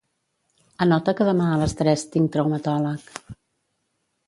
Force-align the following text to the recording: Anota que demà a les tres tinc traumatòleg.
Anota 0.85 1.15
que 1.19 1.27
demà 1.27 1.51
a 1.51 1.59
les 1.65 1.77
tres 1.83 2.07
tinc 2.17 2.33
traumatòleg. 2.39 3.15